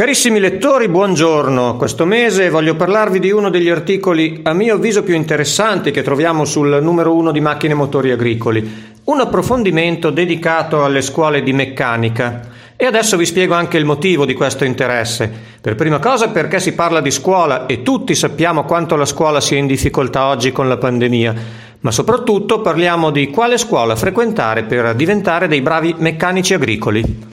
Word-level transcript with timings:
Carissimi 0.00 0.40
lettori, 0.40 0.88
buongiorno. 0.88 1.76
Questo 1.76 2.06
mese 2.06 2.48
voglio 2.48 2.74
parlarvi 2.74 3.18
di 3.18 3.30
uno 3.32 3.50
degli 3.50 3.68
articoli 3.68 4.40
a 4.44 4.54
mio 4.54 4.76
avviso 4.76 5.02
più 5.02 5.14
interessanti 5.14 5.90
che 5.90 6.00
troviamo 6.00 6.46
sul 6.46 6.78
numero 6.80 7.14
uno 7.14 7.32
di 7.32 7.40
macchine 7.42 7.74
e 7.74 7.76
motori 7.76 8.10
agricoli, 8.10 8.66
un 9.04 9.20
approfondimento 9.20 10.08
dedicato 10.08 10.82
alle 10.82 11.02
scuole 11.02 11.42
di 11.42 11.52
meccanica. 11.52 12.48
E 12.76 12.86
adesso 12.86 13.18
vi 13.18 13.26
spiego 13.26 13.52
anche 13.52 13.76
il 13.76 13.84
motivo 13.84 14.24
di 14.24 14.32
questo 14.32 14.64
interesse. 14.64 15.30
Per 15.60 15.74
prima 15.74 15.98
cosa 15.98 16.30
perché 16.30 16.60
si 16.60 16.72
parla 16.72 17.02
di 17.02 17.10
scuola 17.10 17.66
e 17.66 17.82
tutti 17.82 18.14
sappiamo 18.14 18.64
quanto 18.64 18.96
la 18.96 19.04
scuola 19.04 19.42
sia 19.42 19.58
in 19.58 19.66
difficoltà 19.66 20.28
oggi 20.28 20.50
con 20.50 20.66
la 20.66 20.78
pandemia, 20.78 21.34
ma 21.80 21.90
soprattutto 21.90 22.62
parliamo 22.62 23.10
di 23.10 23.28
quale 23.28 23.58
scuola 23.58 23.94
frequentare 23.96 24.62
per 24.62 24.94
diventare 24.94 25.46
dei 25.46 25.60
bravi 25.60 25.94
meccanici 25.98 26.54
agricoli. 26.54 27.29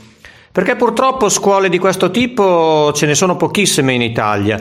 Perché 0.58 0.76
purtroppo 0.76 1.30
scuole 1.30 1.70
di 1.70 1.78
questo 1.78 2.10
tipo 2.10 2.92
ce 2.92 3.06
ne 3.06 3.14
sono 3.14 3.36
pochissime 3.36 3.94
in 3.94 4.02
Italia. 4.02 4.60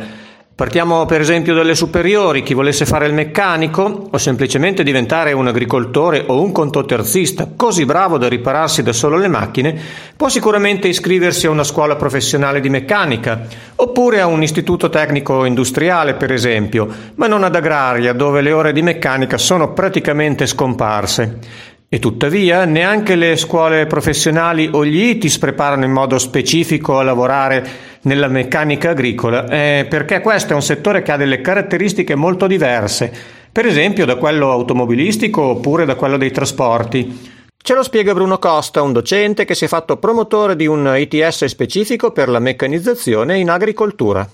Partiamo 0.55 1.07
per 1.07 1.23
esempio 1.23 1.55
dalle 1.55 1.75
superiori, 1.75 2.43
chi 2.43 2.53
volesse 2.53 2.85
fare 2.85 3.07
il 3.07 3.15
meccanico 3.15 4.09
o 4.11 4.19
semplicemente 4.19 4.83
diventare 4.83 5.33
un 5.33 5.47
agricoltore 5.47 6.25
o 6.27 6.43
un 6.43 6.53
contoterzista 6.53 7.49
così 7.57 7.87
bravo 7.87 8.19
da 8.19 8.29
ripararsi 8.29 8.83
da 8.83 8.93
solo 8.93 9.17
le 9.17 9.29
macchine, 9.29 9.75
può 10.15 10.29
sicuramente 10.29 10.87
iscriversi 10.87 11.47
a 11.47 11.51
una 11.51 11.65
scuola 11.65 11.97
professionale 11.97 12.61
di 12.61 12.69
meccanica 12.69 13.47
oppure 13.77 14.21
a 14.21 14.27
un 14.27 14.43
istituto 14.43 14.91
tecnico 14.91 15.47
industriale 15.47 16.13
per 16.13 16.31
esempio, 16.31 16.89
ma 17.15 17.27
non 17.27 17.43
ad 17.43 17.57
agraria 17.57 18.13
dove 18.13 18.43
le 18.43 18.53
ore 18.53 18.75
di 18.75 18.83
meccanica 18.83 19.39
sono 19.39 19.73
praticamente 19.73 20.45
scomparse. 20.45 21.75
E 21.97 21.99
tuttavia 21.99 22.67
neanche 22.67 23.15
le 23.17 23.37
scuole 23.37 23.87
professionali 23.87 24.69
o 24.71 24.85
gli 24.85 25.03
ITIS 25.03 25.39
preparano 25.39 25.87
in 25.87 25.93
modo 25.93 26.19
specifico 26.19 26.99
a 26.99 27.03
lavorare 27.03 27.67
nella 28.03 28.29
meccanica 28.29 28.91
agricola, 28.91 29.49
eh, 29.49 29.87
perché 29.89 30.21
questo 30.21 30.53
è 30.53 30.55
un 30.55 30.61
settore 30.61 31.01
che 31.01 31.13
ha 31.13 31.17
delle 31.17 31.41
caratteristiche 31.41 32.15
molto 32.15 32.47
diverse, 32.47 33.11
per 33.51 33.65
esempio 33.65 34.05
da 34.05 34.17
quello 34.17 34.51
automobilistico 34.51 35.41
oppure 35.41 35.87
da 35.87 35.95
quello 35.95 36.19
dei 36.19 36.31
trasporti. 36.31 37.47
Ce 37.57 37.75
lo 37.75 37.83
spiega 37.83 38.13
Bruno 38.13 38.39
Costa, 38.39 38.83
un 38.83 38.93
docente 38.93 39.47
che 39.47 39.55
si 39.55 39.65
è 39.65 39.69
fatto 39.69 39.97
promotore 39.97 40.55
di 40.55 40.67
un 40.67 40.93
ITS 40.95 41.47
specifico 41.47 42.13
per 42.13 42.29
la 42.29 42.41
meccanizzazione 42.41 43.39
in 43.39 43.49
agricoltura. 43.49 44.29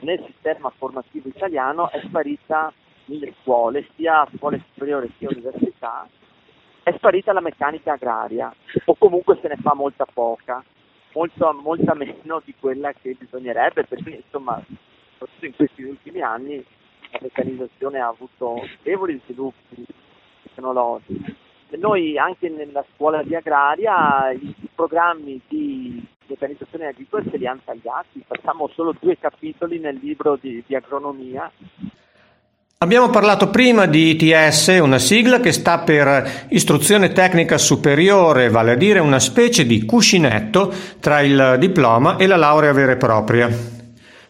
Nel 0.00 0.24
sistema 0.28 0.72
formativo 0.78 1.28
italiano 1.28 1.90
è 1.90 2.00
sparita 2.06 2.72
nelle 3.04 3.34
scuole, 3.42 3.86
sia 3.96 4.26
scuole 4.34 4.64
superiori 4.72 5.12
sia 5.18 5.28
università, 5.28 6.08
è 6.82 6.92
sparita 6.96 7.32
la 7.32 7.40
meccanica 7.40 7.92
agraria 7.92 8.52
o 8.86 8.94
comunque 8.96 9.38
se 9.40 9.48
ne 9.48 9.56
fa 9.56 9.74
molta 9.74 10.04
poca, 10.12 10.62
molto, 11.14 11.52
molta 11.62 11.94
meno 11.94 12.42
di 12.44 12.54
quella 12.58 12.92
che 12.92 13.16
bisognerebbe, 13.18 13.84
perché 13.84 14.10
insomma, 14.10 14.62
soprattutto 15.12 15.46
in 15.46 15.54
questi 15.54 15.82
ultimi 15.82 16.20
anni 16.20 16.64
la 17.10 17.18
meccanizzazione 17.20 18.00
ha 18.00 18.08
avuto 18.08 18.54
notevoli 18.56 19.20
sviluppi 19.24 19.84
tecnologici. 20.42 21.36
E 21.70 21.76
noi 21.76 22.18
anche 22.18 22.48
nella 22.48 22.84
scuola 22.94 23.22
di 23.22 23.34
agraria 23.34 24.30
i, 24.32 24.54
programmi 24.74 25.40
di 25.48 26.04
meccanizzazione 26.26 26.86
agricola 26.86 27.22
se 27.30 27.36
li 27.36 27.46
hanno 27.46 27.60
tagliati, 27.64 28.24
facciamo 28.26 28.68
solo 28.68 28.94
due 28.98 29.18
capitoli 29.18 29.78
nel 29.78 29.98
libro 30.02 30.36
di, 30.40 30.62
di 30.66 30.74
agronomia 30.74 31.50
Abbiamo 32.82 33.10
parlato 33.10 33.48
prima 33.48 33.86
di 33.86 34.18
ITS, 34.20 34.80
una 34.82 34.98
sigla 34.98 35.38
che 35.38 35.52
sta 35.52 35.78
per 35.78 36.46
Istruzione 36.48 37.12
Tecnica 37.12 37.56
Superiore, 37.56 38.48
vale 38.48 38.72
a 38.72 38.74
dire 38.74 38.98
una 38.98 39.20
specie 39.20 39.64
di 39.64 39.84
cuscinetto 39.84 40.72
tra 40.98 41.20
il 41.20 41.58
diploma 41.60 42.16
e 42.16 42.26
la 42.26 42.34
laurea 42.34 42.72
vera 42.72 42.90
e 42.90 42.96
propria. 42.96 43.48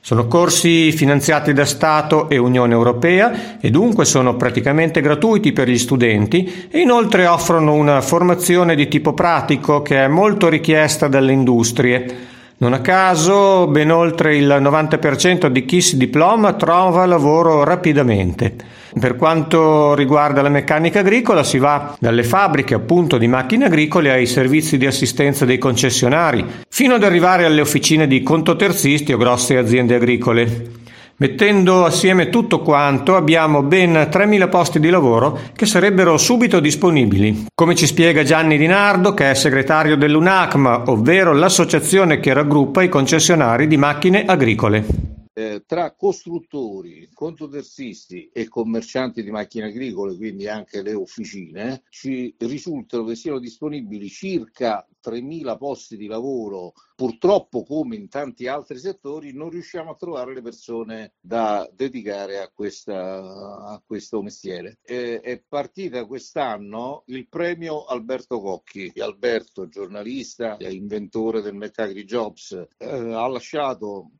Sono 0.02 0.26
corsi 0.26 0.92
finanziati 0.92 1.54
da 1.54 1.64
Stato 1.64 2.28
e 2.28 2.36
Unione 2.36 2.74
Europea 2.74 3.58
e 3.58 3.70
dunque 3.70 4.04
sono 4.04 4.36
praticamente 4.36 5.00
gratuiti 5.00 5.52
per 5.52 5.70
gli 5.70 5.78
studenti 5.78 6.68
e 6.70 6.78
inoltre 6.78 7.26
offrono 7.26 7.72
una 7.72 8.02
formazione 8.02 8.74
di 8.74 8.86
tipo 8.86 9.14
pratico 9.14 9.80
che 9.80 10.04
è 10.04 10.08
molto 10.08 10.50
richiesta 10.50 11.08
dalle 11.08 11.32
industrie 11.32 12.31
non 12.62 12.74
a 12.74 12.80
caso, 12.80 13.66
ben 13.66 13.90
oltre 13.90 14.36
il 14.36 14.46
90% 14.46 15.48
di 15.48 15.64
chi 15.64 15.80
si 15.80 15.96
diploma 15.96 16.52
trova 16.52 17.04
lavoro 17.06 17.64
rapidamente. 17.64 18.54
Per 18.96 19.16
quanto 19.16 19.94
riguarda 19.96 20.42
la 20.42 20.48
meccanica 20.48 21.00
agricola, 21.00 21.42
si 21.42 21.58
va 21.58 21.96
dalle 21.98 22.22
fabbriche 22.22 22.74
appunto 22.74 23.18
di 23.18 23.26
macchine 23.26 23.64
agricole 23.64 24.12
ai 24.12 24.26
servizi 24.26 24.78
di 24.78 24.86
assistenza 24.86 25.44
dei 25.44 25.58
concessionari, 25.58 26.46
fino 26.68 26.94
ad 26.94 27.02
arrivare 27.02 27.44
alle 27.44 27.60
officine 27.62 28.06
di 28.06 28.22
contoterzisti 28.22 29.12
o 29.12 29.16
grosse 29.16 29.58
aziende 29.58 29.96
agricole. 29.96 30.81
Mettendo 31.22 31.84
assieme 31.84 32.30
tutto 32.30 32.62
quanto 32.62 33.14
abbiamo 33.14 33.62
ben 33.62 33.92
3.000 33.92 34.48
posti 34.48 34.80
di 34.80 34.90
lavoro 34.90 35.38
che 35.54 35.66
sarebbero 35.66 36.18
subito 36.18 36.58
disponibili. 36.58 37.46
Come 37.54 37.76
ci 37.76 37.86
spiega 37.86 38.24
Gianni 38.24 38.58
Di 38.58 38.66
Nardo, 38.66 39.14
che 39.14 39.30
è 39.30 39.34
segretario 39.34 39.96
dell'UNACMA, 39.96 40.82
ovvero 40.86 41.32
l'associazione 41.32 42.18
che 42.18 42.32
raggruppa 42.32 42.82
i 42.82 42.88
concessionari 42.88 43.68
di 43.68 43.76
macchine 43.76 44.24
agricole. 44.24 45.01
Eh, 45.34 45.64
tra 45.66 45.94
costruttori, 45.94 47.08
contoterzisti 47.12 48.28
e 48.32 48.48
commercianti 48.48 49.22
di 49.22 49.30
macchine 49.30 49.66
agricole, 49.66 50.16
quindi 50.16 50.46
anche 50.46 50.82
le 50.82 50.92
officine, 50.92 51.84
ci 51.88 52.34
risultano 52.38 53.04
che 53.04 53.16
siano 53.16 53.38
disponibili 53.38 54.08
circa 54.08 54.86
3.000 55.02 55.56
posti 55.56 55.96
di 55.96 56.06
lavoro. 56.06 56.72
Purtroppo, 56.94 57.64
come 57.64 57.96
in 57.96 58.08
tanti 58.08 58.46
altri 58.46 58.78
settori, 58.78 59.32
non 59.32 59.50
riusciamo 59.50 59.90
a 59.90 59.96
trovare 59.96 60.34
le 60.34 60.42
persone 60.42 61.14
da 61.20 61.68
dedicare 61.74 62.38
a, 62.38 62.50
questa, 62.52 63.64
a 63.66 63.82
questo 63.84 64.22
mestiere. 64.22 64.78
Eh, 64.82 65.20
è 65.20 65.42
partita 65.46 66.06
quest'anno 66.06 67.02
il 67.06 67.28
premio 67.28 67.84
Alberto 67.84 68.40
Cocchi. 68.40 68.92
Alberto, 68.96 69.66
giornalista, 69.66 70.56
inventore 70.60 71.40
del 71.40 71.54
McAgri 71.54 72.04
Jobs, 72.04 72.52
eh, 72.52 72.86
ha 72.86 73.26
lasciato 73.26 74.10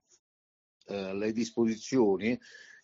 eh, 0.86 1.14
le 1.14 1.32
disposizioni 1.32 2.38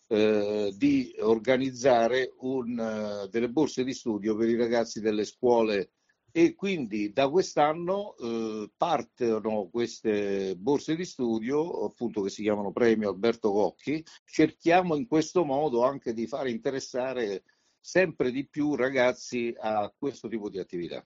eh, 0.07 0.73
di 0.75 1.15
organizzare 1.19 2.33
un, 2.39 3.23
uh, 3.23 3.27
delle 3.27 3.49
borse 3.49 3.83
di 3.83 3.93
studio 3.93 4.35
per 4.35 4.49
i 4.49 4.55
ragazzi 4.55 5.01
delle 5.01 5.23
scuole 5.23 5.91
e 6.31 6.55
quindi 6.55 7.11
da 7.11 7.29
quest'anno 7.29 8.15
eh, 8.17 8.71
partono 8.75 9.67
queste 9.69 10.55
borse 10.57 10.95
di 10.95 11.05
studio 11.05 11.85
appunto 11.85 12.21
che 12.21 12.29
si 12.29 12.43
chiamano 12.43 12.71
Premio 12.71 13.09
Alberto 13.09 13.51
Cocchi 13.51 14.03
cerchiamo 14.25 14.95
in 14.95 15.07
questo 15.07 15.43
modo 15.43 15.83
anche 15.83 16.13
di 16.13 16.27
fare 16.27 16.51
interessare 16.51 17.43
sempre 17.79 18.31
di 18.31 18.47
più 18.47 18.75
ragazzi 18.75 19.53
a 19.57 19.91
questo 19.97 20.27
tipo 20.27 20.49
di 20.49 20.59
attività. 20.59 21.05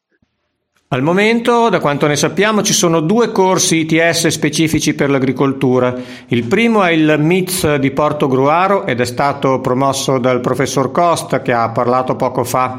Al 0.93 1.01
momento, 1.01 1.69
da 1.69 1.79
quanto 1.79 2.05
ne 2.05 2.15
sappiamo, 2.15 2.61
ci 2.61 2.71
sono 2.71 2.99
due 2.99 3.31
corsi 3.31 3.77
ITS 3.77 4.27
specifici 4.27 4.93
per 4.93 5.09
l'agricoltura. 5.09 5.95
Il 6.27 6.43
primo 6.43 6.83
è 6.83 6.91
il 6.91 7.15
MITS 7.17 7.77
di 7.77 7.89
Porto 7.89 8.27
Gruaro 8.27 8.85
ed 8.85 9.01
è 9.01 9.05
stato 9.05 9.59
promosso 9.59 10.19
dal 10.19 10.39
professor 10.39 10.91
Costa 10.91 11.41
che 11.41 11.51
ha 11.51 11.67
parlato 11.69 12.15
poco 12.15 12.43
fa. 12.43 12.77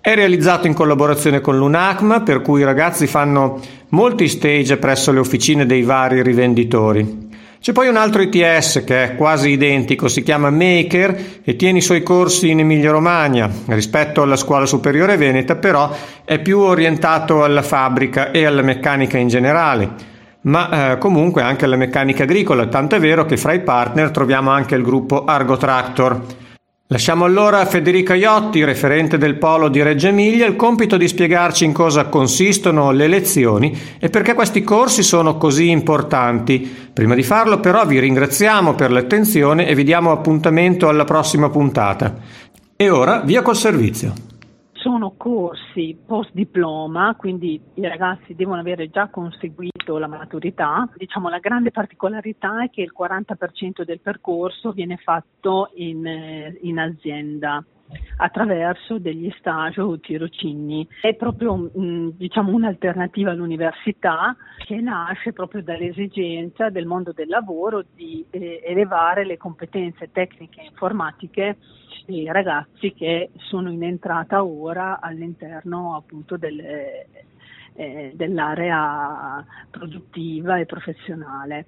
È 0.00 0.12
realizzato 0.12 0.66
in 0.66 0.74
collaborazione 0.74 1.40
con 1.40 1.56
l'UNACMA, 1.56 2.22
per 2.22 2.42
cui 2.42 2.62
i 2.62 2.64
ragazzi 2.64 3.06
fanno 3.06 3.60
molti 3.90 4.26
stage 4.26 4.76
presso 4.78 5.12
le 5.12 5.20
officine 5.20 5.64
dei 5.64 5.84
vari 5.84 6.20
rivenditori. 6.20 7.21
C'è 7.62 7.70
poi 7.70 7.86
un 7.86 7.94
altro 7.94 8.22
ITS 8.22 8.82
che 8.84 9.04
è 9.04 9.14
quasi 9.14 9.50
identico, 9.50 10.08
si 10.08 10.24
chiama 10.24 10.50
Maker 10.50 11.40
e 11.44 11.54
tiene 11.54 11.78
i 11.78 11.80
suoi 11.80 12.02
corsi 12.02 12.50
in 12.50 12.58
Emilia-Romagna. 12.58 13.48
Rispetto 13.66 14.20
alla 14.20 14.34
scuola 14.34 14.66
superiore 14.66 15.16
veneta, 15.16 15.54
però, 15.54 15.88
è 16.24 16.40
più 16.40 16.58
orientato 16.58 17.44
alla 17.44 17.62
fabbrica 17.62 18.32
e 18.32 18.44
alla 18.44 18.62
meccanica 18.62 19.16
in 19.16 19.28
generale, 19.28 19.90
ma 20.40 20.94
eh, 20.94 20.98
comunque 20.98 21.42
anche 21.42 21.66
alla 21.66 21.76
meccanica 21.76 22.24
agricola, 22.24 22.66
tanto 22.66 22.96
è 22.96 22.98
vero 22.98 23.24
che 23.26 23.36
fra 23.36 23.52
i 23.52 23.60
partner 23.60 24.10
troviamo 24.10 24.50
anche 24.50 24.74
il 24.74 24.82
gruppo 24.82 25.24
Argo 25.24 25.56
Tractor. 25.56 26.20
Lasciamo 26.92 27.24
allora 27.24 27.60
a 27.60 27.64
Federica 27.64 28.14
Iotti, 28.14 28.62
referente 28.64 29.16
del 29.16 29.38
Polo 29.38 29.70
di 29.70 29.82
Reggio 29.82 30.08
Emilia, 30.08 30.44
il 30.44 30.56
compito 30.56 30.98
di 30.98 31.08
spiegarci 31.08 31.64
in 31.64 31.72
cosa 31.72 32.10
consistono 32.10 32.90
le 32.90 33.08
lezioni 33.08 33.74
e 33.98 34.10
perché 34.10 34.34
questi 34.34 34.62
corsi 34.62 35.02
sono 35.02 35.38
così 35.38 35.70
importanti. 35.70 36.60
Prima 36.92 37.14
di 37.14 37.22
farlo 37.22 37.60
però 37.60 37.86
vi 37.86 37.98
ringraziamo 37.98 38.74
per 38.74 38.92
l'attenzione 38.92 39.66
e 39.68 39.74
vi 39.74 39.84
diamo 39.84 40.10
appuntamento 40.10 40.90
alla 40.90 41.04
prossima 41.04 41.48
puntata. 41.48 42.14
E 42.76 42.90
ora 42.90 43.20
via 43.20 43.40
col 43.40 43.56
servizio 43.56 44.12
sono 44.74 45.14
corsi 45.16 45.96
post 46.04 46.30
diploma, 46.34 47.14
quindi 47.16 47.58
i 47.74 47.86
ragazzi 47.86 48.34
devono 48.34 48.60
avere 48.60 48.90
già 48.90 49.08
conseguito 49.08 49.71
la 49.98 50.06
maturità. 50.06 50.88
Diciamo 50.96 51.28
la 51.28 51.38
grande 51.38 51.70
particolarità 51.70 52.64
è 52.64 52.70
che 52.70 52.82
il 52.82 52.92
40% 52.96 53.84
del 53.84 54.00
percorso 54.00 54.72
viene 54.72 54.96
fatto 54.96 55.70
in, 55.74 56.06
eh, 56.06 56.58
in 56.62 56.78
azienda 56.78 57.64
attraverso 58.16 58.98
degli 58.98 59.32
stage 59.38 59.80
o 59.80 59.98
tirocini. 59.98 60.86
È 61.00 61.14
proprio 61.14 61.56
mh, 61.56 62.12
diciamo, 62.16 62.52
un'alternativa 62.52 63.30
all'università 63.30 64.36
che 64.64 64.80
nasce 64.80 65.32
proprio 65.32 65.62
dall'esigenza 65.62 66.70
del 66.70 66.86
mondo 66.86 67.12
del 67.12 67.28
lavoro 67.28 67.84
di 67.94 68.24
eh, 68.30 68.62
elevare 68.64 69.24
le 69.24 69.36
competenze 69.36 70.10
tecniche 70.10 70.60
e 70.60 70.66
informatiche 70.66 71.56
dei 72.06 72.26
ragazzi 72.26 72.92
che 72.92 73.30
sono 73.36 73.70
in 73.70 73.84
entrata 73.84 74.42
ora 74.42 74.98
all'interno 75.00 75.94
appunto 75.94 76.36
delle, 76.36 77.06
eh, 77.74 78.12
dell'area 78.14 79.44
produttiva 79.70 80.58
e 80.58 80.66
professionale. 80.66 81.66